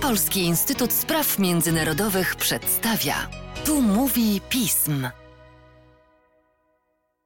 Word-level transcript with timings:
Polski 0.00 0.40
Instytut 0.40 0.92
Spraw 0.92 1.38
Międzynarodowych 1.38 2.36
przedstawia. 2.36 3.28
Tu 3.64 3.82
mówi 3.82 4.40
pism. 4.48 5.08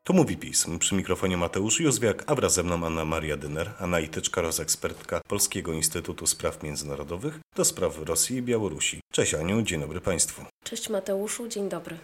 Tu 0.04 0.12
mówi 0.14 0.36
pism. 0.36 0.78
Przy 0.78 0.94
mikrofonie 0.94 1.36
Mateusz 1.36 1.80
Józwiak, 1.80 2.24
a 2.26 2.34
wraz 2.34 2.54
ze 2.54 2.62
mną 2.62 2.86
Anna 2.86 3.04
Maria 3.04 3.36
Dyner, 3.36 3.70
analityczka 3.78 4.40
oraz 4.40 4.60
ekspertka 4.60 5.20
Polskiego 5.28 5.72
Instytutu 5.72 6.26
Spraw 6.26 6.62
Międzynarodowych 6.62 7.38
do 7.56 7.64
spraw 7.64 7.98
Rosji 7.98 8.36
i 8.36 8.42
Białorusi. 8.42 9.00
Cześć 9.12 9.34
Aniu, 9.34 9.62
dzień 9.62 9.80
dobry 9.80 10.00
Państwu. 10.00 10.44
Cześć 10.64 10.88
Mateuszu, 10.88 11.48
dzień 11.48 11.68
dobry. 11.68 11.98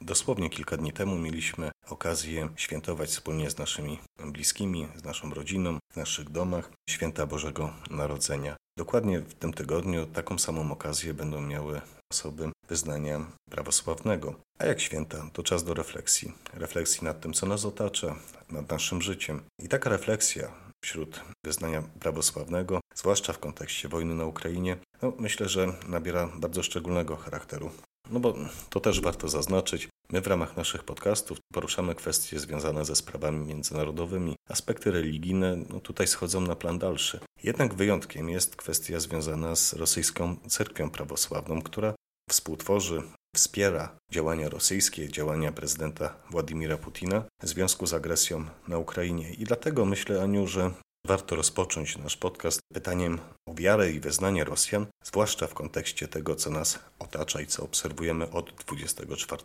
Dosłownie 0.00 0.50
kilka 0.50 0.76
dni 0.76 0.92
temu 0.92 1.18
mieliśmy 1.18 1.70
okazję 1.88 2.48
świętować 2.56 3.10
wspólnie 3.10 3.50
z 3.50 3.58
naszymi 3.58 3.98
bliskimi, 4.26 4.88
z 4.96 5.04
naszą 5.04 5.30
rodziną, 5.30 5.78
w 5.92 5.96
naszych 5.96 6.30
domach 6.30 6.70
święta 6.90 7.26
Bożego 7.26 7.72
Narodzenia. 7.90 8.55
Dokładnie 8.78 9.20
w 9.20 9.34
tym 9.34 9.52
tygodniu 9.52 10.06
taką 10.06 10.38
samą 10.38 10.72
okazję 10.72 11.14
będą 11.14 11.40
miały 11.40 11.80
osoby 12.12 12.50
wyznania 12.68 13.26
prawosławnego. 13.50 14.34
A 14.58 14.64
jak 14.64 14.80
święta, 14.80 15.30
to 15.32 15.42
czas 15.42 15.64
do 15.64 15.74
refleksji. 15.74 16.32
Refleksji 16.54 17.04
nad 17.04 17.20
tym, 17.20 17.32
co 17.32 17.46
nas 17.46 17.64
otacza, 17.64 18.16
nad 18.50 18.70
naszym 18.70 19.02
życiem. 19.02 19.40
I 19.62 19.68
taka 19.68 19.90
refleksja 19.90 20.52
wśród 20.84 21.20
wyznania 21.44 21.82
prawosławnego, 22.00 22.80
zwłaszcza 22.94 23.32
w 23.32 23.38
kontekście 23.38 23.88
wojny 23.88 24.14
na 24.14 24.24
Ukrainie, 24.24 24.76
no, 25.02 25.12
myślę, 25.18 25.48
że 25.48 25.66
nabiera 25.88 26.28
bardzo 26.36 26.62
szczególnego 26.62 27.16
charakteru. 27.16 27.70
No 28.10 28.20
bo 28.20 28.34
to 28.70 28.80
też 28.80 29.00
warto 29.00 29.28
zaznaczyć. 29.28 29.88
My 30.12 30.20
w 30.20 30.26
ramach 30.26 30.56
naszych 30.56 30.84
podcastów 30.84 31.38
poruszamy 31.52 31.94
kwestie 31.94 32.38
związane 32.38 32.84
ze 32.84 32.96
sprawami 32.96 33.46
międzynarodowymi. 33.46 34.34
Aspekty 34.48 34.90
religijne 34.90 35.56
no, 35.56 35.80
tutaj 35.80 36.06
schodzą 36.06 36.40
na 36.40 36.56
plan 36.56 36.78
dalszy. 36.78 37.20
Jednak 37.42 37.74
wyjątkiem 37.74 38.28
jest 38.28 38.56
kwestia 38.56 39.00
związana 39.00 39.56
z 39.56 39.72
rosyjską 39.72 40.36
cerkwią 40.48 40.90
prawosławną, 40.90 41.62
która 41.62 41.94
współtworzy, 42.30 43.02
wspiera 43.36 43.96
działania 44.12 44.48
rosyjskie, 44.48 45.08
działania 45.08 45.52
prezydenta 45.52 46.16
Władimira 46.30 46.76
Putina 46.76 47.24
w 47.42 47.48
związku 47.48 47.86
z 47.86 47.94
agresją 47.94 48.44
na 48.68 48.78
Ukrainie. 48.78 49.34
I 49.34 49.44
dlatego 49.44 49.84
myślę, 49.84 50.22
Aniu, 50.22 50.46
że 50.46 50.70
Warto 51.06 51.36
rozpocząć 51.36 51.98
nasz 51.98 52.16
podcast 52.16 52.60
pytaniem 52.74 53.18
o 53.48 53.54
wiarę 53.54 53.90
i 53.90 54.00
wyznanie 54.00 54.44
Rosjan, 54.44 54.86
zwłaszcza 55.02 55.46
w 55.46 55.54
kontekście 55.54 56.08
tego, 56.08 56.36
co 56.36 56.50
nas 56.50 56.78
otacza 56.98 57.40
i 57.40 57.46
co 57.46 57.62
obserwujemy 57.62 58.30
od 58.30 58.52
24 58.66 59.42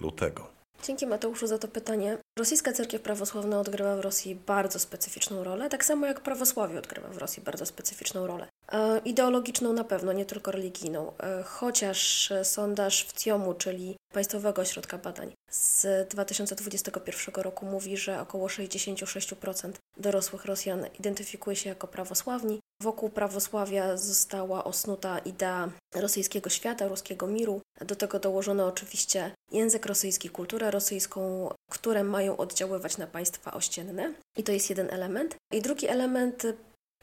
lutego. 0.00 0.46
Dzięki 0.82 1.06
Mateuszu 1.06 1.46
za 1.46 1.58
to 1.58 1.68
pytanie. 1.68 2.18
Rosyjska 2.38 2.72
cerkiew 2.72 3.02
prawosławna 3.02 3.60
odgrywa 3.60 3.96
w 3.96 4.00
Rosji 4.00 4.34
bardzo 4.34 4.78
specyficzną 4.78 5.44
rolę, 5.44 5.68
tak 5.68 5.84
samo 5.84 6.06
jak 6.06 6.20
prawosławie 6.20 6.78
odgrywa 6.78 7.08
w 7.08 7.18
Rosji 7.18 7.42
bardzo 7.42 7.66
specyficzną 7.66 8.26
rolę. 8.26 8.48
E, 8.72 8.98
ideologiczną 9.04 9.72
na 9.72 9.84
pewno, 9.84 10.12
nie 10.12 10.24
tylko 10.24 10.50
religijną. 10.50 11.12
E, 11.18 11.42
chociaż 11.42 12.32
sondaż 12.42 13.04
w 13.04 13.12
CIOMU, 13.12 13.54
czyli 13.54 13.96
Państwowego 14.12 14.62
Ośrodka 14.62 14.98
Badań 14.98 15.32
z 15.50 16.08
2021 16.08 17.34
roku 17.44 17.66
mówi, 17.66 17.96
że 17.96 18.20
około 18.20 18.46
66% 18.46 19.72
dorosłych 19.96 20.44
Rosjan 20.44 20.86
identyfikuje 20.98 21.56
się 21.56 21.68
jako 21.68 21.86
prawosławni. 21.86 22.60
Wokół 22.82 23.10
prawosławia 23.10 23.96
została 23.96 24.64
osnuta 24.64 25.18
idea 25.18 25.70
rosyjskiego 25.94 26.50
świata, 26.50 26.88
ruskiego 26.88 27.26
miru. 27.26 27.60
Do 27.80 27.96
tego 27.96 28.18
dołożono 28.18 28.66
oczywiście 28.66 29.30
język 29.52 29.86
rosyjski, 29.86 30.30
kulturę 30.30 30.70
rosyjską, 30.70 31.50
które 31.70 32.04
mają 32.04 32.36
oddziaływać 32.36 32.98
na 32.98 33.06
państwa 33.06 33.52
ościenne. 33.52 34.12
I 34.36 34.42
to 34.42 34.52
jest 34.52 34.70
jeden 34.70 34.90
element. 34.90 35.36
I 35.52 35.62
drugi 35.62 35.88
element, 35.88 36.46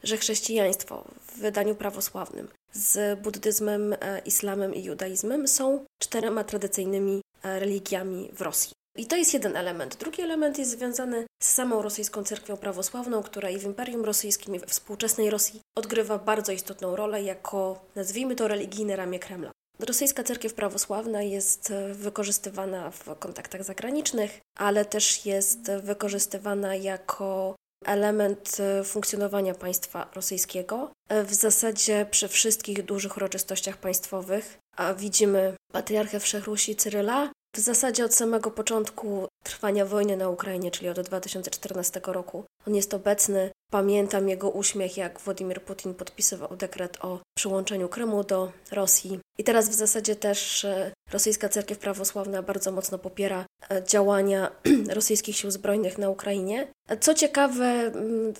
że 0.03 0.17
chrześcijaństwo 0.17 1.03
w 1.27 1.39
wydaniu 1.39 1.75
prawosławnym 1.75 2.47
z 2.73 3.19
buddyzmem, 3.19 3.93
e, 3.93 4.19
islamem 4.25 4.75
i 4.75 4.83
judaizmem 4.83 5.47
są 5.47 5.85
czterema 6.01 6.43
tradycyjnymi 6.43 7.21
e, 7.43 7.59
religiami 7.59 8.29
w 8.33 8.41
Rosji. 8.41 8.73
I 8.97 9.05
to 9.05 9.15
jest 9.15 9.33
jeden 9.33 9.57
element. 9.57 9.95
Drugi 9.95 10.21
element 10.21 10.57
jest 10.57 10.71
związany 10.71 11.25
z 11.43 11.51
samą 11.51 11.81
rosyjską 11.81 12.23
cerkwią 12.23 12.57
prawosławną, 12.57 13.23
która 13.23 13.49
i 13.49 13.59
w 13.59 13.63
Imperium 13.63 14.05
Rosyjskim, 14.05 14.55
i 14.55 14.59
we 14.59 14.67
współczesnej 14.67 15.29
Rosji 15.29 15.59
odgrywa 15.77 16.17
bardzo 16.19 16.51
istotną 16.51 16.95
rolę 16.95 17.23
jako, 17.23 17.85
nazwijmy 17.95 18.35
to, 18.35 18.47
religijne 18.47 18.95
ramię 18.95 19.19
Kremla. 19.19 19.51
Rosyjska 19.79 20.23
cerkiew 20.23 20.53
prawosławna 20.53 21.21
jest 21.21 21.71
e, 21.71 21.93
wykorzystywana 21.93 22.91
w 22.91 23.19
kontaktach 23.19 23.63
zagranicznych, 23.63 24.39
ale 24.57 24.85
też 24.85 25.25
jest 25.25 25.71
wykorzystywana 25.71 26.75
jako 26.75 27.55
element 27.85 28.57
e, 28.59 28.83
funkcjonowania 28.83 29.53
państwa 29.53 30.09
rosyjskiego. 30.15 30.91
E, 31.09 31.23
w 31.23 31.33
zasadzie 31.33 32.05
przy 32.11 32.27
wszystkich 32.27 32.83
dużych 32.85 33.17
uroczystościach 33.17 33.77
państwowych 33.77 34.57
widzimy 34.97 35.53
patriarchę 35.71 36.19
Wszechrusi 36.19 36.75
Cyryla, 36.75 37.31
w 37.55 37.59
zasadzie 37.59 38.05
od 38.05 38.13
samego 38.13 38.51
początku 38.51 39.27
trwania 39.43 39.85
wojny 39.85 40.17
na 40.17 40.29
Ukrainie, 40.29 40.71
czyli 40.71 40.89
od 40.89 40.99
2014 40.99 42.01
roku. 42.05 42.43
On 42.67 42.75
jest 42.75 42.93
obecny. 42.93 43.51
Pamiętam 43.73 44.29
jego 44.29 44.49
uśmiech, 44.49 44.97
jak 44.97 45.19
Władimir 45.19 45.61
Putin 45.61 45.93
podpisywał 45.93 46.55
dekret 46.55 46.97
o 47.01 47.19
przyłączeniu 47.37 47.89
Krymu 47.89 48.23
do 48.23 48.51
Rosji. 48.71 49.19
I 49.37 49.43
teraz 49.43 49.69
w 49.69 49.73
zasadzie 49.73 50.15
też 50.15 50.65
e, 50.65 50.91
rosyjska 51.11 51.49
cerkiew 51.49 51.79
prawosławna 51.79 52.41
bardzo 52.41 52.71
mocno 52.71 52.97
popiera 52.97 53.45
e, 53.69 53.83
działania 53.83 54.51
rosyjskich 54.97 55.37
sił 55.37 55.51
zbrojnych 55.51 55.97
na 55.97 56.09
Ukrainie. 56.09 56.67
Co 56.99 57.13
ciekawe, 57.13 57.91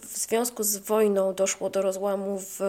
w 0.01 0.17
związku 0.17 0.63
z 0.63 0.77
wojną 0.77 1.33
doszło 1.33 1.69
do 1.69 1.81
rozłamu 1.81 2.39
w 2.39 2.59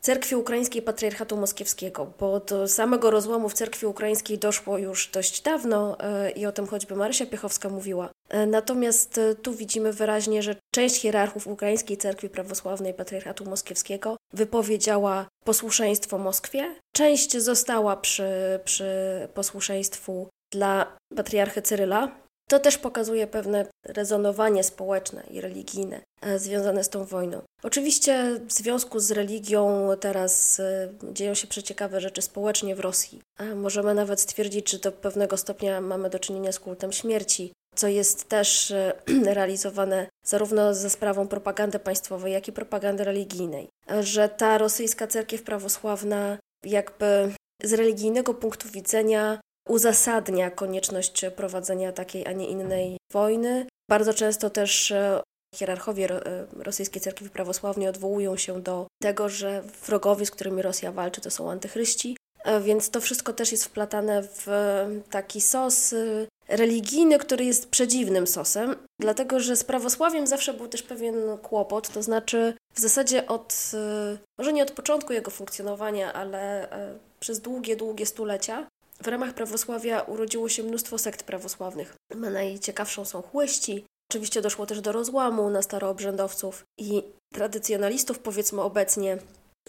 cerkwi 0.00 0.36
ukraińskiej 0.36 0.82
Patriarchatu 0.82 1.36
Moskiewskiego, 1.36 2.12
bo 2.20 2.40
do 2.40 2.68
samego 2.68 3.10
rozłamu 3.10 3.48
w 3.48 3.54
cerkwi 3.54 3.86
ukraińskiej 3.86 4.38
doszło 4.38 4.78
już 4.78 5.08
dość 5.08 5.42
dawno 5.42 6.00
e, 6.00 6.30
i 6.30 6.46
o 6.46 6.52
tym 6.52 6.66
choćby 6.66 6.96
Marysia 6.96 7.26
Piechowska 7.26 7.68
mówiła. 7.68 8.08
Natomiast 8.46 9.20
tu 9.42 9.54
widzimy 9.54 9.92
wyraźnie, 9.92 10.42
że 10.42 10.56
część 10.74 11.00
hierarchów 11.00 11.46
ukraińskiej 11.46 11.96
cerkwi 11.96 12.28
prawosławnej 12.28 12.94
Patriarchatu 12.94 13.44
Moskiewskiego 13.44 14.16
wypowiedziała 14.32 15.26
posłuszeństwo 15.44 16.18
Moskwie, 16.18 16.74
część 16.92 17.38
została 17.38 17.96
przy, 17.96 18.60
przy 18.64 18.84
posłuszeństwu 19.34 20.28
dla 20.52 20.96
patriarchy 21.16 21.62
Cyryla. 21.62 22.24
To 22.48 22.58
też 22.58 22.78
pokazuje 22.78 23.26
pewne 23.26 23.66
rezonowanie 23.86 24.64
społeczne 24.64 25.22
i 25.30 25.40
religijne 25.40 26.00
e, 26.22 26.38
związane 26.38 26.84
z 26.84 26.88
tą 26.88 27.04
wojną. 27.04 27.42
Oczywiście 27.62 28.40
w 28.46 28.52
związku 28.52 29.00
z 29.00 29.10
religią 29.10 29.88
teraz 30.00 30.60
e, 30.60 30.88
dzieją 31.12 31.34
się 31.34 31.46
przeciekawe 31.46 32.00
rzeczy 32.00 32.22
społecznie 32.22 32.76
w 32.76 32.80
Rosji. 32.80 33.20
Możemy 33.54 33.94
nawet 33.94 34.20
stwierdzić, 34.20 34.70
że 34.70 34.78
do 34.78 34.92
pewnego 34.92 35.36
stopnia 35.36 35.80
mamy 35.80 36.10
do 36.10 36.18
czynienia 36.18 36.52
z 36.52 36.60
kultem 36.60 36.92
śmierci, 36.92 37.52
co 37.74 37.88
jest 37.88 38.28
też 38.28 38.70
e, 38.70 38.92
realizowane 39.34 40.06
zarówno 40.26 40.74
ze 40.74 40.90
sprawą 40.90 41.28
propagandy 41.28 41.78
państwowej, 41.78 42.32
jak 42.32 42.48
i 42.48 42.52
propagandy 42.52 43.04
religijnej. 43.04 43.68
Że 44.00 44.28
ta 44.28 44.58
rosyjska 44.58 45.06
cerkiew 45.06 45.42
prawosławna 45.42 46.38
jakby 46.64 47.32
z 47.62 47.72
religijnego 47.72 48.34
punktu 48.34 48.68
widzenia 48.68 49.40
uzasadnia 49.68 50.50
konieczność 50.50 51.24
prowadzenia 51.36 51.92
takiej, 51.92 52.26
a 52.26 52.32
nie 52.32 52.48
innej 52.48 52.96
wojny. 53.12 53.66
Bardzo 53.88 54.14
często 54.14 54.50
też 54.50 54.90
e, 54.90 55.22
hierarchowie 55.54 56.10
e, 56.10 56.46
rosyjskiej 56.56 57.02
cerkwi 57.02 57.30
prawosławnej 57.30 57.88
odwołują 57.88 58.36
się 58.36 58.62
do 58.62 58.86
tego, 59.02 59.28
że 59.28 59.62
wrogowie, 59.86 60.26
z 60.26 60.30
którymi 60.30 60.62
Rosja 60.62 60.92
walczy, 60.92 61.20
to 61.20 61.30
są 61.30 61.50
antychryści. 61.50 62.16
Więc 62.62 62.90
to 62.90 63.00
wszystko 63.00 63.32
też 63.32 63.52
jest 63.52 63.64
wplatane 63.64 64.22
w 64.22 64.46
taki 65.10 65.40
sos 65.40 65.94
religijny, 66.48 67.18
który 67.18 67.44
jest 67.44 67.68
przedziwnym 67.68 68.26
sosem, 68.26 68.76
dlatego 69.00 69.40
że 69.40 69.56
z 69.56 69.64
prawosławiem 69.64 70.26
zawsze 70.26 70.54
był 70.54 70.68
też 70.68 70.82
pewien 70.82 71.38
kłopot, 71.42 71.88
to 71.88 72.02
znaczy 72.02 72.54
w 72.74 72.80
zasadzie 72.80 73.26
od, 73.26 73.70
e, 73.74 74.18
może 74.38 74.52
nie 74.52 74.62
od 74.62 74.70
początku 74.70 75.12
jego 75.12 75.30
funkcjonowania, 75.30 76.12
ale 76.12 76.70
e, 76.70 76.98
przez 77.20 77.40
długie, 77.40 77.76
długie 77.76 78.06
stulecia 78.06 78.66
w 79.02 79.08
ramach 79.08 79.34
prawosławia 79.34 80.00
urodziło 80.00 80.48
się 80.48 80.62
mnóstwo 80.62 80.98
sekt 80.98 81.22
prawosławnych. 81.22 81.94
Najciekawszą 82.14 83.04
są 83.04 83.22
chłyści. 83.22 83.84
Oczywiście 84.10 84.42
doszło 84.42 84.66
też 84.66 84.80
do 84.80 84.92
rozłamu 84.92 85.50
na 85.50 85.62
staroobrzędowców 85.62 86.64
i 86.78 87.02
tradycjonalistów, 87.34 88.18
powiedzmy 88.18 88.62
obecnie. 88.62 89.18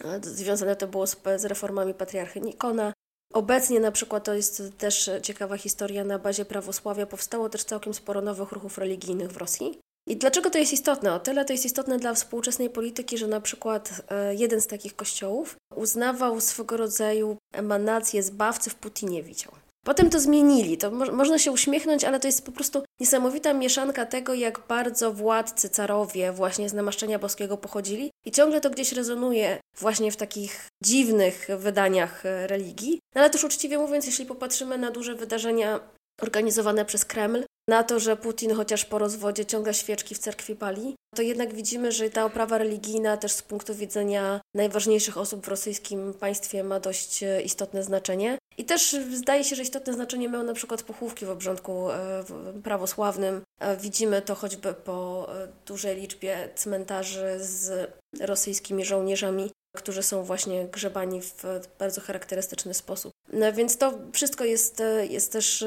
E, 0.04 0.20
związane 0.22 0.76
to 0.76 0.86
było 0.86 1.06
z, 1.06 1.16
z 1.36 1.44
reformami 1.44 1.94
patriarchy 1.94 2.40
Nikona. 2.40 2.92
Obecnie 3.32 3.80
na 3.80 3.92
przykład 3.92 4.24
to 4.24 4.34
jest 4.34 4.62
też 4.78 5.10
ciekawa 5.22 5.56
historia, 5.56 6.04
na 6.04 6.18
bazie 6.18 6.44
prawosławia 6.44 7.06
powstało 7.06 7.48
też 7.48 7.64
całkiem 7.64 7.94
sporo 7.94 8.20
nowych 8.20 8.52
ruchów 8.52 8.78
religijnych 8.78 9.32
w 9.32 9.36
Rosji. 9.36 9.80
I 10.08 10.16
dlaczego 10.16 10.50
to 10.50 10.58
jest 10.58 10.72
istotne? 10.72 11.14
O 11.14 11.20
tyle 11.20 11.44
to 11.44 11.52
jest 11.52 11.64
istotne 11.64 11.98
dla 11.98 12.14
współczesnej 12.14 12.70
polityki, 12.70 13.18
że 13.18 13.26
na 13.26 13.40
przykład 13.40 14.02
e, 14.08 14.34
jeden 14.34 14.60
z 14.60 14.66
takich 14.66 14.96
kościołów 14.96 15.56
uznawał 15.74 16.40
swego 16.40 16.76
rodzaju 16.76 17.36
emanację 17.52 18.22
zbawcy 18.22 18.70
w 18.70 18.74
Putinie 18.74 19.22
widział. 19.22 19.52
Potem 19.86 20.10
to 20.10 20.20
zmienili. 20.20 20.78
To 20.78 20.90
mo 20.90 21.12
można 21.12 21.38
się 21.38 21.52
uśmiechnąć, 21.52 22.04
ale 22.04 22.20
to 22.20 22.28
jest 22.28 22.44
po 22.44 22.52
prostu 22.52 22.82
niesamowita 23.00 23.54
mieszanka 23.54 24.06
tego, 24.06 24.34
jak 24.34 24.60
bardzo 24.68 25.12
władcy, 25.12 25.68
carowie 25.68 26.32
właśnie 26.32 26.68
z 26.68 26.74
namaszczenia 26.74 27.18
boskiego 27.18 27.56
pochodzili 27.56 28.10
i 28.24 28.30
ciągle 28.30 28.60
to 28.60 28.70
gdzieś 28.70 28.92
rezonuje 28.92 29.58
właśnie 29.78 30.12
w 30.12 30.16
takich 30.16 30.66
dziwnych 30.84 31.48
wydaniach 31.58 32.26
e, 32.26 32.46
religii. 32.46 32.98
No 33.14 33.20
ale 33.20 33.30
też 33.30 33.44
uczciwie 33.44 33.78
mówiąc, 33.78 34.06
jeśli 34.06 34.26
popatrzymy 34.26 34.78
na 34.78 34.90
duże 34.90 35.14
wydarzenia 35.14 35.80
organizowane 36.22 36.84
przez 36.84 37.04
Kreml, 37.04 37.44
na 37.68 37.82
to, 37.82 38.00
że 38.00 38.16
Putin 38.16 38.54
chociaż 38.54 38.84
po 38.84 38.98
rozwodzie 38.98 39.46
ciąga 39.46 39.72
świeczki 39.72 40.14
w 40.14 40.18
cerkwi 40.18 40.56
pali, 40.56 40.94
to 41.14 41.22
jednak 41.22 41.54
widzimy, 41.54 41.92
że 41.92 42.10
ta 42.10 42.24
oprawa 42.24 42.58
religijna 42.58 43.16
też 43.16 43.32
z 43.32 43.42
punktu 43.42 43.74
widzenia 43.74 44.40
najważniejszych 44.54 45.18
osób 45.18 45.44
w 45.44 45.48
rosyjskim 45.48 46.14
państwie 46.14 46.64
ma 46.64 46.80
dość 46.80 47.22
e, 47.22 47.42
istotne 47.42 47.82
znaczenie. 47.82 48.38
I 48.58 48.64
też 48.64 48.96
zdaje 49.14 49.44
się, 49.44 49.56
że 49.56 49.62
istotne 49.62 49.92
znaczenie 49.92 50.28
mają 50.28 50.44
na 50.44 50.54
przykład 50.54 50.82
pochówki 50.82 51.26
w 51.26 51.30
obrządku 51.30 51.90
e, 51.90 52.24
prawosławnym. 52.64 53.42
E, 53.60 53.76
widzimy 53.76 54.22
to 54.22 54.34
choćby 54.34 54.74
po 54.74 55.28
dużej 55.66 56.00
liczbie 56.00 56.48
cmentarzy 56.54 57.36
z 57.38 57.90
rosyjskimi 58.20 58.84
żołnierzami, 58.84 59.50
którzy 59.76 60.02
są 60.02 60.22
właśnie 60.22 60.64
grzebani 60.64 61.22
w 61.22 61.44
bardzo 61.78 62.00
charakterystyczny 62.00 62.74
sposób. 62.74 63.12
No 63.32 63.52
więc 63.52 63.78
to 63.78 63.98
wszystko 64.12 64.44
jest, 64.44 64.82
jest 65.08 65.32
też 65.32 65.64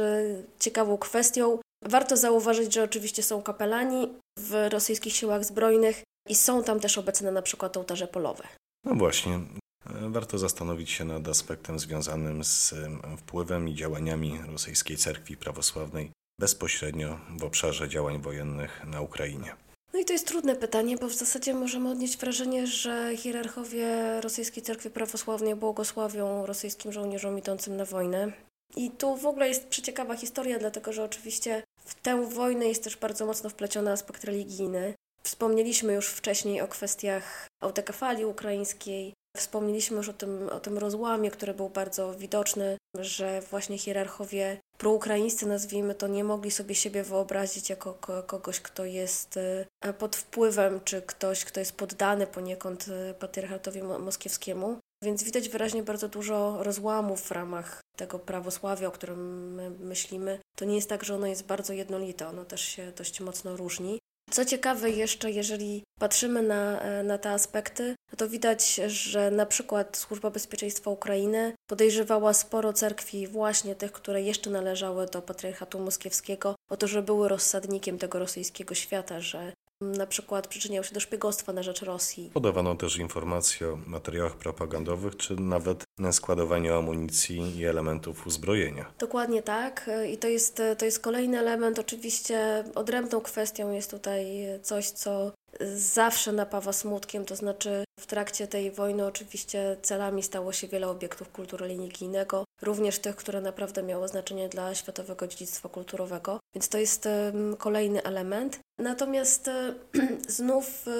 ciekawą 0.60 0.98
kwestią. 0.98 1.60
Warto 1.86 2.18
zauważyć, 2.18 2.74
że 2.74 2.84
oczywiście 2.84 3.24
są 3.24 3.42
kapelani 3.42 4.14
w 4.40 4.68
rosyjskich 4.70 5.16
siłach 5.16 5.46
zbrojnych 5.46 6.04
i 6.30 6.36
są 6.36 6.64
tam 6.64 6.80
też 6.80 6.98
obecne 6.98 7.32
na 7.32 7.42
przykład 7.42 7.78
ołtarze 7.78 8.08
polowe. 8.08 8.44
No 8.84 8.96
właśnie. 8.96 9.40
Warto 9.86 10.38
zastanowić 10.38 10.92
się 10.92 11.06
nad 11.06 11.28
aspektem 11.28 11.80
związanym 11.80 12.44
z 12.44 12.76
wpływem 13.18 13.70
i 13.70 13.76
działaniami 13.76 14.40
rosyjskiej 14.52 14.98
cerkwi 14.98 15.38
prawosławnej 15.38 16.12
bezpośrednio 16.40 17.20
w 17.38 17.44
obszarze 17.44 17.90
działań 17.90 18.22
wojennych 18.22 18.82
na 18.86 19.02
Ukrainie. 19.02 19.56
No 19.94 20.00
i 20.00 20.06
to 20.06 20.14
jest 20.14 20.28
trudne 20.28 20.56
pytanie, 20.56 20.98
bo 20.98 21.08
w 21.08 21.14
zasadzie 21.14 21.54
możemy 21.54 21.90
odnieść 21.90 22.18
wrażenie, 22.18 22.68
że 22.68 23.18
hierarchowie 23.18 23.88
rosyjskiej 24.22 24.64
cerkwi 24.64 24.90
prawosławnej 24.90 25.56
błogosławią 25.56 26.46
rosyjskim 26.46 26.92
żołnierzom 26.92 27.38
idącym 27.38 27.78
na 27.78 27.86
wojnę. 27.86 28.32
I 28.76 28.92
tu 28.92 29.16
w 29.16 29.26
ogóle 29.26 29.48
jest 29.48 29.68
przeciekawa 29.68 30.16
historia, 30.16 30.60
dlatego 30.60 30.94
że 30.94 31.04
oczywiście 31.04 31.64
w 31.78 31.96
tę 31.96 32.26
wojnę 32.26 32.66
jest 32.66 32.84
też 32.84 32.98
bardzo 32.98 33.26
mocno 33.26 33.50
wpleciony 33.50 33.92
aspekt 33.92 34.24
religijny. 34.24 34.94
Wspomnieliśmy 35.24 35.94
już 35.94 36.08
wcześniej 36.08 36.62
o 36.62 36.68
kwestiach 36.68 37.48
autokefalii 37.62 38.26
ukraińskiej, 38.26 39.14
Wspomnieliśmy 39.38 39.98
już 39.98 40.10
o 40.10 40.14
tym, 40.14 40.50
o 40.50 40.60
tym 40.60 40.78
rozłamie, 40.78 41.32
który 41.32 41.54
był 41.54 41.70
bardzo 41.70 42.14
widoczny, 42.14 42.78
że 42.96 43.42
właśnie 43.42 43.78
hierarchowie 43.78 44.58
proukraińscy, 44.78 45.46
nazwijmy 45.46 45.96
to, 45.96 46.08
nie 46.08 46.24
mogli 46.24 46.52
sobie 46.52 46.76
siebie 46.76 47.04
wyobrazić 47.04 47.70
jako 47.70 47.94
kogoś, 48.28 48.60
kto 48.60 48.86
jest 48.86 49.38
e, 49.38 49.94
pod 49.94 50.16
wpływem, 50.16 50.82
czy 50.86 51.02
ktoś, 51.02 51.46
kto 51.46 51.60
jest 51.60 51.76
poddany 51.76 52.28
poniekąd 52.28 52.86
e, 52.90 53.14
patriarchatowi 53.14 53.84
moskiewskiemu. 53.84 54.78
Więc 55.04 55.24
widać 55.24 55.50
wyraźnie 55.50 55.84
bardzo 55.84 56.10
dużo 56.10 56.64
rozłamów 56.64 57.22
w 57.22 57.32
ramach 57.32 57.82
tego 57.98 58.20
prawosławia, 58.20 58.88
o 58.88 58.92
którym 58.92 59.54
my 59.54 59.70
myślimy. 59.70 60.40
To 60.56 60.66
nie 60.66 60.76
jest 60.76 60.90
tak, 60.90 61.04
że 61.04 61.16
ono 61.16 61.28
jest 61.28 61.46
bardzo 61.46 61.74
jednolite, 61.74 62.28
ono 62.28 62.46
też 62.46 62.62
się 62.62 62.92
dość 62.92 63.22
mocno 63.22 63.58
różni. 63.58 64.00
Co 64.30 64.46
ciekawe 64.46 64.90
jeszcze, 64.90 65.32
jeżeli 65.32 65.84
patrzymy 66.00 66.42
na, 66.42 66.82
e, 66.82 67.04
na 67.04 67.18
te 67.18 67.32
aspekty, 67.32 67.96
to 68.18 68.30
widać, 68.30 68.76
że 68.88 69.32
na 69.32 69.46
przykład 69.46 69.98
Służba 69.98 70.30
Bezpieczeństwa 70.30 70.92
Ukrainy 70.92 71.54
podejrzewała 71.70 72.34
sporo 72.34 72.74
cerkwi, 72.74 73.28
właśnie 73.28 73.76
tych, 73.76 73.92
które 73.92 74.22
jeszcze 74.22 74.50
należały 74.50 75.06
do 75.06 75.22
patriarchatu 75.22 75.80
moskiewskiego, 75.80 76.56
o 76.70 76.78
to, 76.78 76.88
że 76.88 77.02
były 77.02 77.30
rozsadnikiem 77.30 77.98
tego 77.98 78.20
rosyjskiego 78.20 78.76
świata, 78.76 79.20
że 79.20 79.54
na 79.82 80.08
przykład 80.08 80.48
przyczyniał 80.48 80.84
się 80.84 80.94
do 80.94 81.00
szpiegostwa 81.00 81.54
na 81.54 81.64
rzecz 81.64 81.82
Rosji. 81.82 82.30
Podawano 82.34 82.76
też 82.76 82.98
informacje 82.98 83.74
o 83.74 83.80
materiałach 83.86 84.36
propagandowych, 84.36 85.18
czy 85.18 85.36
nawet 85.36 85.84
składowaniu 86.12 86.74
amunicji 86.74 87.58
i 87.58 87.66
elementów 87.66 88.28
uzbrojenia. 88.28 88.86
Dokładnie 89.00 89.44
tak. 89.44 89.90
I 90.14 90.18
to 90.18 90.28
jest, 90.28 90.62
to 90.78 90.86
jest 90.86 91.00
kolejny 91.00 91.40
element. 91.40 91.80
Oczywiście 91.80 92.64
odrębną 92.76 93.22
kwestią 93.22 93.72
jest 93.72 93.92
tutaj 93.92 94.48
coś, 94.62 94.90
co 94.90 95.32
zawsze 95.76 96.32
napawa 96.32 96.74
smutkiem, 96.74 97.26
to 97.26 97.36
znaczy 97.36 97.84
w 98.00 98.06
trakcie 98.06 98.48
tej 98.48 98.72
wojny 98.72 99.06
oczywiście 99.06 99.78
celami 99.82 100.24
stało 100.24 100.54
się 100.54 100.68
wiele 100.68 100.88
obiektów 100.88 101.32
kultury 101.32 101.68
religijnego, 101.68 102.46
również 102.62 103.00
tych, 103.00 103.16
które 103.16 103.42
naprawdę 103.42 103.84
miały 103.84 104.08
znaczenie 104.08 104.50
dla 104.50 104.76
światowego 104.76 105.28
dziedzictwa 105.28 105.70
kulturowego, 105.70 106.40
więc 106.56 106.70
to 106.70 106.78
jest 106.78 107.10
kolejny 107.58 108.04
element. 108.04 108.60
Natomiast 108.80 109.48
e, 109.48 109.74
znów 110.28 110.88
e, 110.88 110.92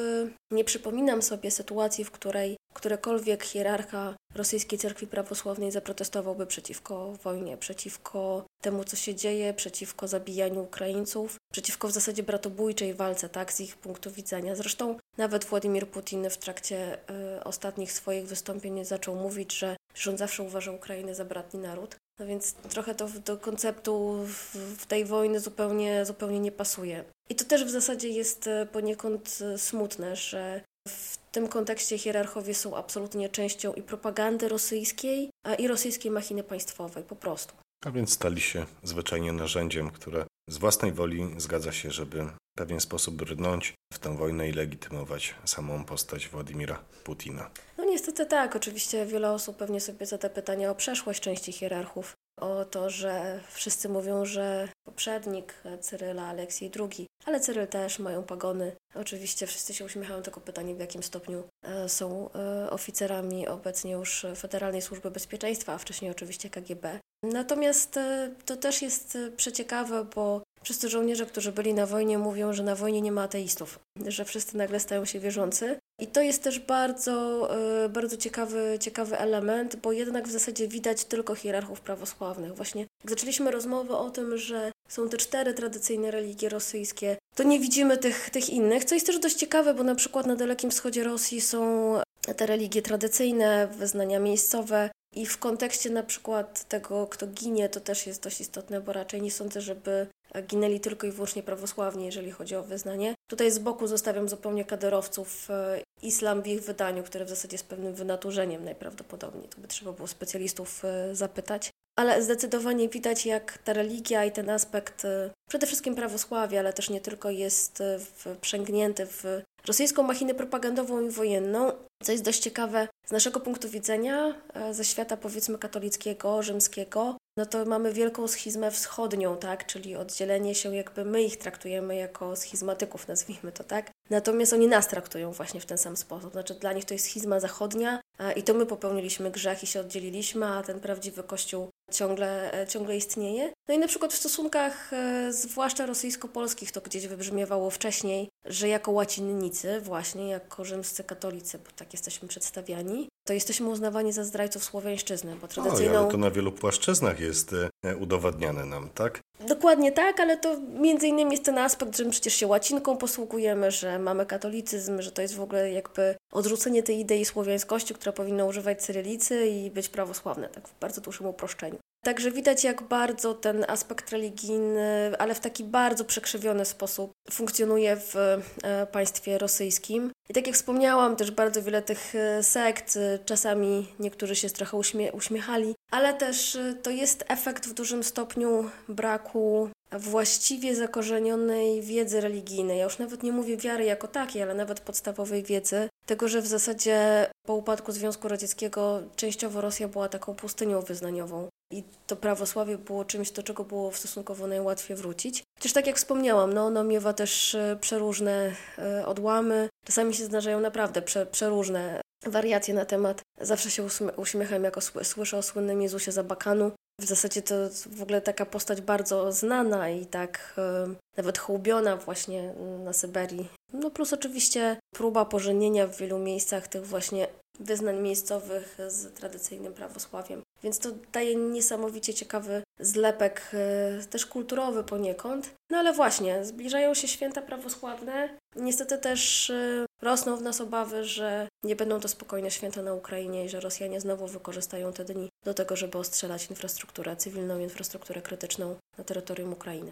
nie 0.52 0.64
przypominam 0.64 1.22
sobie 1.22 1.52
sytuacji, 1.52 2.04
w 2.06 2.12
której 2.12 2.58
którekolwiek 2.80 3.44
hierarcha 3.44 4.16
rosyjskiej 4.36 4.80
cerkwi 4.80 5.08
prawosławnej 5.08 5.72
zaprotestowałby 5.72 6.46
przeciwko 6.46 7.14
wojnie, 7.24 7.58
przeciwko 7.58 8.46
temu, 8.62 8.84
co 8.84 8.96
się 8.96 9.16
dzieje, 9.16 9.54
przeciwko 9.54 10.08
zabijaniu 10.08 10.64
Ukraińców, 10.64 11.36
przeciwko 11.54 11.88
w 11.88 11.92
zasadzie 11.92 12.24
bratobójczej 12.24 12.94
walce, 12.94 13.30
tak, 13.30 13.54
z 13.54 13.60
ich 13.60 13.78
punktu 13.78 14.12
widzenia. 14.12 14.56
Zresztą 14.56 14.98
nawet 15.18 15.46
Władimir 15.46 15.88
Putin 15.88 16.30
w 16.30 16.38
trakcie 16.38 16.98
y, 17.38 17.44
ostatnich 17.44 17.92
swoich 17.92 18.28
wystąpień 18.28 18.86
zaczął 18.86 19.16
mówić, 19.16 19.58
że, 19.58 19.76
on 20.10 20.18
zawsze 20.18 20.44
uważał 20.44 20.76
Ukrainę 20.76 21.16
za 21.16 21.26
bratni 21.26 21.60
naród. 21.60 21.96
No 22.20 22.26
więc 22.26 22.54
trochę 22.54 22.96
to 22.96 23.10
do 23.26 23.38
konceptu 23.38 24.24
w, 24.26 24.56
w 24.56 24.86
tej 24.86 25.06
wojny 25.06 25.40
zupełnie, 25.40 26.06
zupełnie 26.06 26.40
nie 26.40 26.52
pasuje. 26.52 27.04
I 27.30 27.36
to 27.36 27.46
też 27.46 27.66
w 27.66 27.70
zasadzie 27.70 28.10
jest 28.10 28.48
e, 28.48 28.66
poniekąd 28.66 29.40
e, 29.42 29.58
smutne, 29.58 30.16
że 30.16 30.62
w 30.90 31.18
tym 31.32 31.48
kontekście 31.48 31.98
hierarchowie 31.98 32.56
są 32.56 32.76
absolutnie 32.76 33.30
częścią 33.30 33.74
i 33.74 33.82
propagandy 33.82 34.50
rosyjskiej, 34.50 35.30
a 35.46 35.56
i 35.56 35.68
rosyjskiej 35.68 36.12
machiny 36.12 36.44
państwowej, 36.44 37.04
po 37.04 37.16
prostu. 37.16 37.54
A 37.86 37.92
więc 37.92 38.14
stali 38.14 38.42
się 38.42 38.66
zwyczajnie 38.84 39.34
narzędziem, 39.34 39.92
które 39.92 40.26
z 40.50 40.58
własnej 40.58 40.92
woli 40.92 41.34
zgadza 41.38 41.72
się, 41.72 41.92
żeby 41.92 42.24
w 42.24 42.58
pewien 42.58 42.80
sposób 42.80 43.16
brnąć 43.16 43.74
w 43.94 44.00
tę 44.00 44.18
wojnę 44.18 44.50
i 44.50 44.54
legitymować 44.54 45.36
samą 45.46 45.86
postać 45.86 46.28
Władimira 46.28 46.84
Putina. 47.04 47.50
No 47.78 47.86
niestety 47.86 48.26
tak. 48.26 48.56
Oczywiście 48.56 49.06
wiele 49.06 49.32
osób 49.32 49.58
pewnie 49.58 49.82
sobie 49.82 50.06
zada 50.06 50.30
pytania 50.30 50.72
o 50.72 50.76
przeszłość 50.76 51.22
części 51.22 51.52
hierarchów 51.52 52.14
o 52.40 52.66
to, 52.66 52.90
że 52.90 53.40
wszyscy 53.52 53.90
mówią, 53.90 54.26
że 54.26 54.70
poprzednik 54.86 55.54
Cyryla, 55.82 56.28
Aleksiej 56.28 56.72
II, 56.80 57.08
ale 57.26 57.40
Cyryl 57.40 57.68
też 57.68 58.00
mają 58.00 58.24
pagony. 58.24 58.76
Oczywiście 58.96 59.48
wszyscy 59.48 59.74
się 59.74 59.86
uśmiechają 59.86 60.22
tylko 60.22 60.42
pytanie, 60.42 60.76
w 60.76 60.80
jakim 60.80 61.04
stopniu 61.04 61.44
e, 61.64 61.90
są 61.90 62.30
e, 62.32 62.70
oficerami 62.70 63.48
obecnie 63.48 63.92
już 63.92 64.26
Federalnej 64.36 64.82
Służby 64.82 65.12
Bezpieczeństwa, 65.12 65.74
a 65.74 65.78
wcześniej 65.78 66.12
oczywiście 66.12 66.50
KGB. 66.50 67.00
Natomiast 67.24 67.98
e, 67.98 68.32
to 68.46 68.58
też 68.58 68.82
jest 68.82 69.18
przeciekawe, 69.38 70.06
bo 70.16 70.42
Wszyscy 70.64 70.90
żołnierze, 70.90 71.26
którzy 71.26 71.52
byli 71.52 71.74
na 71.74 71.86
wojnie, 71.86 72.18
mówią, 72.18 72.54
że 72.54 72.64
na 72.64 72.76
wojnie 72.76 73.02
nie 73.02 73.12
ma 73.12 73.24
ateistów, 73.24 73.80
że 74.08 74.26
wszyscy 74.26 74.58
nagle 74.58 74.80
stają 74.80 75.06
się 75.06 75.20
wierzący. 75.20 75.80
I 76.00 76.08
to 76.08 76.22
jest 76.22 76.44
też 76.44 76.60
bardzo, 76.60 77.48
e, 77.86 77.90
bardzo 77.90 78.18
ciekawy, 78.18 78.78
ciekawy 78.80 79.18
element, 79.18 79.76
bo 79.76 79.92
jednak 79.92 80.28
w 80.28 80.32
zasadzie 80.32 80.68
widać 80.68 81.06
tylko 81.06 81.36
hierarchów 81.36 81.82
prawosławnych. 81.82 82.56
Właśnie 82.56 82.82
jak 82.82 83.10
zaczęliśmy 83.10 83.52
rozmowę 83.52 83.98
o 83.98 84.10
tym, 84.10 84.38
że 84.38 84.72
są 84.90 85.10
te 85.10 85.18
cztery 85.18 85.54
tradycyjne 85.54 86.12
religie 86.12 86.50
rosyjskie, 86.50 87.18
to 87.36 87.44
nie 87.44 87.60
widzimy 87.60 87.98
tych, 87.98 88.30
tych 88.30 88.50
innych, 88.50 88.86
co 88.86 88.96
jest 88.96 89.08
też 89.08 89.20
dość 89.20 89.36
ciekawe, 89.36 89.74
bo 89.74 89.84
na 89.84 89.96
przykład 89.96 90.26
na 90.26 90.36
Dalekim 90.36 90.72
Wschodzie 90.72 91.04
Rosji 91.04 91.42
są 91.42 91.96
te 92.36 92.46
religie 92.46 92.82
tradycyjne, 92.82 93.68
wyznania 93.68 94.20
miejscowe, 94.20 94.90
i 95.16 95.26
w 95.26 95.38
kontekście 95.38 95.90
na 95.90 96.04
przykład 96.04 96.64
tego, 96.64 97.08
kto 97.08 97.28
ginie, 97.28 97.70
to 97.70 97.80
też 97.80 98.08
jest 98.08 98.24
dość 98.24 98.42
istotne, 98.42 98.82
bo 98.82 98.94
raczej 98.94 99.22
nie 99.22 99.32
sądzę, 99.32 99.62
żeby 99.62 100.08
ginęli 100.48 100.80
tylko 100.80 101.08
i 101.08 101.12
wyłącznie 101.12 101.44
prawosławni, 101.44 102.06
jeżeli 102.06 102.32
chodzi 102.32 102.56
o 102.56 102.64
wyznanie. 102.64 103.16
Tutaj 103.30 103.52
z 103.52 103.60
boku 103.60 103.88
zostawiam 103.88 104.30
zupełnie 104.30 104.66
kaderowców 104.66 105.50
e, 105.50 105.82
islam 106.02 106.42
w 106.42 106.48
ich 106.48 106.62
wydaniu, 106.62 107.04
które 107.04 107.26
w 107.26 107.30
zasadzie 107.30 107.56
jest 107.56 107.68
pewnym 107.68 107.94
wynaturzeniem 107.94 108.64
najprawdopodobniej. 108.64 109.50
To 109.50 109.62
by 109.62 109.68
trzeba 109.68 109.92
było 109.92 110.08
specjalistów 110.08 110.86
e, 110.86 111.16
zapytać. 111.16 111.72
Ale 111.96 112.24
zdecydowanie 112.24 112.90
widać, 112.90 113.26
jak 113.26 113.58
ta 113.58 113.74
religia 113.74 114.26
i 114.26 114.32
ten 114.32 114.50
aspekt, 114.50 115.06
e, 115.06 115.30
przede 115.50 115.68
wszystkim 115.68 115.96
prawosławia, 115.96 116.60
ale 116.60 116.74
też 116.74 116.90
nie 116.90 117.02
tylko, 117.02 117.30
jest 117.30 117.84
wprzęgnięty 118.00 119.06
w 119.06 119.24
rosyjską 119.68 120.04
machinę 120.04 120.34
propagandową 120.34 121.02
i 121.02 121.10
wojenną. 121.10 121.72
Co 122.04 122.12
jest 122.12 122.24
dość 122.24 122.40
ciekawe, 122.40 122.88
Z 123.06 123.12
naszego 123.12 123.40
punktu 123.40 123.70
widzenia, 123.70 124.42
e, 124.54 124.74
ze 124.74 124.86
świata 124.86 125.18
powiedzmy 125.18 125.58
katolickiego, 125.58 126.44
rzymskiego, 126.44 127.18
no 127.38 127.46
to 127.46 127.66
mamy 127.66 127.94
wielką 127.94 128.28
schizmę 128.28 128.72
wschodnią, 128.72 129.38
tak? 129.38 129.66
Czyli 129.66 129.96
oddzielenie 129.96 130.56
się, 130.56 130.76
jakby 130.76 131.06
my 131.06 131.24
ich 131.24 131.38
traktujemy 131.38 131.96
jako 131.96 132.36
schizmatyków, 132.36 133.08
nazwijmy 133.08 133.52
to 133.52 133.64
tak. 133.64 133.92
Natomiast 134.10 134.54
oni 134.54 134.68
nas 134.68 134.88
traktują 134.88 135.32
właśnie 135.32 135.62
w 135.62 135.66
ten 135.66 135.78
sam 135.78 135.98
sposób. 135.98 136.32
Znaczy 136.32 136.54
dla 136.54 136.74
nich 136.74 136.86
to 136.86 136.94
jest 136.94 137.06
schizma 137.06 137.40
zachodnia 137.40 138.02
i 138.36 138.44
to 138.44 138.54
my 138.54 138.66
popełniliśmy 138.66 139.32
grzech 139.32 139.64
i 139.64 139.68
się 139.68 139.80
oddzieliliśmy, 139.80 140.46
a 140.46 140.64
ten 140.64 140.80
prawdziwy 140.80 141.24
Kościół 141.24 141.70
ciągle, 141.92 142.54
e, 142.62 142.68
ciągle 142.68 142.98
istnieje. 142.98 143.54
No 143.68 143.76
i 143.76 143.78
na 143.78 143.88
przykład 143.88 144.14
w 144.14 144.18
stosunkach, 144.18 144.94
e, 144.94 145.34
zwłaszcza 145.34 145.86
rosyjsko-polskich, 145.86 146.72
to 146.72 146.82
gdzieś 146.82 147.08
wybrzmiewało 147.08 147.70
wcześniej, 147.70 148.30
że 148.46 148.68
jako 148.68 148.92
łacinnicy, 148.92 149.82
właśnie 149.82 150.30
jako 150.30 150.66
rzymscy 150.66 151.04
katolicy, 151.04 151.58
bo 151.58 151.72
tak 151.76 151.94
jesteśmy 151.94 152.28
przedstawiani, 152.28 153.10
to 153.28 153.34
jesteśmy 153.34 153.70
uznawani 153.70 154.14
za 154.14 154.24
zdrajców 154.24 154.64
słowiańszczyzny, 154.64 155.36
bo 155.42 155.48
tradycyjną... 155.48 155.92
Oj, 155.92 155.98
ale 155.98 156.12
to 156.12 156.18
na 156.18 156.32
wielu 156.32 156.52
płaszczyznach 156.52 157.20
jest 157.20 157.56
e, 157.86 157.98
udowadniane 157.98 158.66
nam, 158.66 158.90
tak? 158.90 159.20
Dokładnie 159.48 159.92
tak, 159.92 160.20
ale 160.20 160.38
to 160.38 160.58
między 160.60 161.08
innymi 161.08 161.32
jest 161.32 161.46
ten 161.46 161.58
aspekt, 161.58 161.98
że 161.98 162.06
my 162.06 162.12
przecież 162.12 162.34
się 162.34 162.48
łacinką 162.48 162.98
posługujemy, 162.98 163.72
że 163.72 163.99
mamy 164.00 164.26
katolicyzm, 164.26 165.02
że 165.02 165.12
to 165.12 165.22
jest 165.22 165.36
w 165.36 165.42
ogóle 165.42 165.72
jakby 165.72 166.16
odrzucenie 166.32 166.84
tej 166.84 167.00
idei 167.00 167.26
słowiańskości, 167.26 167.94
która 167.94 168.12
powinna 168.12 168.46
używać 168.46 168.82
cyrylicy 168.82 169.48
i 169.48 169.72
być 169.72 169.90
prawosławne, 169.90 170.50
tak 170.50 170.68
w 170.68 170.80
bardzo 170.80 171.02
dużym 171.02 171.28
uproszczeniu. 171.28 171.78
Także 172.04 172.32
widać, 172.32 172.64
jak 172.64 172.82
bardzo 172.82 173.34
ten 173.34 173.66
aspekt 173.68 174.10
religijny, 174.12 175.12
ale 175.20 175.36
w 175.36 175.40
taki 175.40 175.64
bardzo 175.64 176.06
przekrzywiony 176.06 176.66
sposób 176.66 177.12
funkcjonuje 177.32 177.98
w 177.98 178.16
e, 178.16 178.88
państwie 178.88 179.38
rosyjskim. 179.38 180.12
I 180.30 180.34
tak 180.34 180.48
jak 180.48 180.56
wspomniałam, 180.56 181.16
też 181.16 181.32
bardzo 181.32 181.64
wiele 181.64 181.82
tych 181.82 182.16
e, 182.16 182.44
sekt, 182.44 182.98
e, 182.98 183.20
czasami 183.26 183.88
niektórzy 184.00 184.36
się 184.36 184.50
trochę 184.50 184.78
uśmie 184.78 185.12
uśmiechali, 185.12 185.76
ale 185.92 186.14
też 186.14 186.58
to 186.84 186.90
jest 186.90 187.26
efekt 187.28 187.68
w 187.68 187.74
dużym 187.74 188.04
stopniu 188.04 188.70
braku 188.90 189.70
właściwie 189.92 190.76
zakorzenionej 190.76 191.82
wiedzy 191.82 192.22
religijnej. 192.22 192.78
Ja 192.78 192.84
już 192.84 193.00
nawet 193.00 193.24
nie 193.24 193.32
mówię 193.32 193.58
wiary 193.58 193.84
jako 193.84 194.08
takiej, 194.08 194.42
ale 194.42 194.54
nawet 194.54 194.80
podstawowej 194.80 195.44
wiedzy. 195.44 195.90
Tego, 196.06 196.28
że 196.28 196.42
w 196.42 196.48
zasadzie 196.48 197.28
po 197.48 197.56
upadku 197.56 197.92
Związku 197.92 198.28
Radzieckiego 198.28 199.02
częściowo 199.16 199.62
Rosja 199.62 199.88
była 199.88 200.10
taką 200.10 200.36
pustynią 200.36 200.82
wyznaniową. 200.82 201.50
I 201.72 201.84
to 202.08 202.16
prawosławie 202.16 202.78
było 202.78 203.06
czymś, 203.06 203.32
do 203.32 203.44
czego 203.44 203.64
było 203.64 203.92
stosunkowo 203.92 204.48
najłatwiej 204.48 204.98
wrócić. 204.98 205.44
Chociaż 205.58 205.74
tak 205.74 205.88
jak 205.88 205.98
wspomniałam, 205.98 206.54
no, 206.54 206.66
ono 206.66 206.84
miewa 206.84 207.14
też 207.14 207.56
e, 207.56 207.78
przeróżne 207.82 208.56
e, 208.78 209.06
odłamy. 209.06 209.70
Czasami 209.86 210.14
się 210.14 210.26
zdarzają 210.26 210.60
naprawdę 210.60 211.02
prze, 211.02 211.26
przeróżne 211.26 212.02
wariacje 212.26 212.74
na 212.74 212.86
temat. 212.86 213.22
Zawsze 213.42 213.72
się 213.72 213.88
uśmiecham, 214.18 214.64
jak 214.64 214.84
słyszę 215.04 215.38
o 215.38 215.42
słynnym 215.42 215.82
Jezusie 215.82 216.12
Zabakanu, 216.12 216.72
w 217.02 217.06
zasadzie 217.06 217.42
to 217.42 217.56
w 217.90 218.02
ogóle 218.02 218.22
taka 218.22 218.46
postać 218.46 218.82
bardzo 218.82 219.32
znana 219.32 219.90
i 219.90 220.06
tak 220.06 220.54
e, 220.58 220.88
nawet 221.18 221.38
hołubiona 221.38 221.98
właśnie 221.98 222.54
na 222.84 222.94
Syberii. 222.94 223.50
No 223.74 223.92
plus 223.92 224.14
oczywiście 224.14 224.78
próba 224.96 225.26
pożenienia 225.26 225.88
w 225.88 225.98
wielu 225.98 226.20
miejscach 226.20 226.68
tych 226.68 226.88
właśnie 226.88 227.28
wyznań 227.60 228.00
miejscowych 228.00 228.78
z 228.88 229.14
tradycyjnym 229.14 229.74
prawosławiem. 229.74 230.42
Więc 230.64 230.80
to 230.80 230.90
daje 231.12 231.36
niesamowicie 231.36 232.14
ciekawy 232.14 232.64
zlepek, 232.80 233.52
e, 233.54 234.06
też 234.08 234.26
kulturowy 234.26 234.84
poniekąd. 234.84 235.52
No 235.70 235.78
ale 235.78 235.94
właśnie, 235.94 236.46
zbliżają 236.46 236.94
się 236.94 237.08
święta 237.08 237.42
prawosławne. 237.42 238.38
Niestety 238.56 238.98
też 238.98 239.50
e, 239.50 239.86
rosną 240.02 240.36
w 240.36 240.42
nas 240.42 240.62
obawy, 240.62 241.04
że 241.04 241.48
nie 241.64 241.76
będą 241.76 242.00
to 242.00 242.08
spokojne 242.08 242.52
święta 242.52 242.82
na 242.82 242.94
Ukrainie 242.94 243.46
i 243.46 243.50
że 243.50 243.60
Rosjanie 243.60 244.02
znowu 244.02 244.28
wykorzystają 244.28 244.94
te 244.94 245.06
dni 245.06 245.30
do 245.46 245.54
tego, 245.54 245.76
żeby 245.76 245.98
ostrzelać 245.98 246.50
infrastrukturę, 246.50 247.16
cywilną 247.16 247.60
infrastrukturę 247.60 248.22
krytyczną 248.22 248.76
na 248.98 249.04
terytorium 249.04 249.54
Ukrainy. 249.54 249.92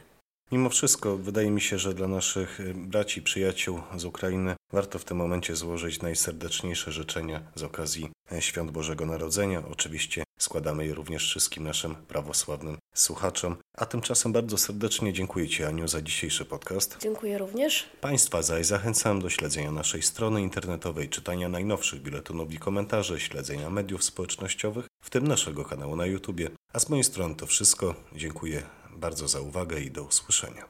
Mimo 0.51 0.69
wszystko, 0.69 1.17
wydaje 1.17 1.51
mi 1.51 1.61
się, 1.61 1.77
że 1.77 1.93
dla 1.93 2.07
naszych 2.07 2.59
y, 2.59 2.73
braci, 2.73 3.21
przyjaciół 3.21 3.81
z 3.97 4.05
Ukrainy 4.05 4.55
warto 4.73 4.99
w 4.99 5.05
tym 5.05 5.17
momencie 5.17 5.55
złożyć 5.55 6.01
najserdeczniejsze 6.01 6.91
życzenia 6.91 7.41
z 7.55 7.63
okazji 7.63 8.09
e, 8.31 8.41
Świąt 8.41 8.71
Bożego 8.71 9.05
Narodzenia. 9.05 9.63
Oczywiście 9.71 10.23
składamy 10.39 10.85
je 10.85 10.93
również 10.93 11.25
wszystkim 11.25 11.63
naszym 11.63 11.95
prawosławnym 11.95 12.77
słuchaczom. 12.95 13.55
A 13.77 13.85
tymczasem 13.85 14.33
bardzo 14.33 14.57
serdecznie 14.57 15.13
dziękuję 15.13 15.47
Ci, 15.47 15.63
Aniu, 15.63 15.87
za 15.87 16.01
dzisiejszy 16.01 16.45
podcast. 16.45 16.97
Dziękuję 17.01 17.37
również. 17.37 17.89
Państwa 18.01 18.41
zaś 18.41 18.65
zachęcam 18.65 19.21
do 19.21 19.29
śledzenia 19.29 19.71
naszej 19.71 20.01
strony 20.01 20.41
internetowej, 20.41 21.09
czytania 21.09 21.49
najnowszych 21.49 22.01
biuletynów 22.01 22.53
i 22.53 22.57
komentarzy, 22.57 23.19
śledzenia 23.19 23.69
mediów 23.69 24.03
społecznościowych, 24.03 24.85
w 25.03 25.09
tym 25.09 25.27
naszego 25.27 25.65
kanału 25.65 25.95
na 25.95 26.05
YouTube. 26.05 26.41
A 26.73 26.79
z 26.79 26.89
mojej 26.89 27.03
strony 27.03 27.35
to 27.35 27.45
wszystko. 27.45 27.95
Dziękuję 28.15 28.63
bardzo 28.97 29.27
za 29.27 29.39
uwagę 29.39 29.79
i 29.79 29.91
do 29.91 30.03
usłyszenia. 30.03 30.69